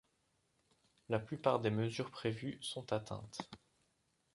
[1.09, 3.47] La plupart des mesures prévues sont atteintes.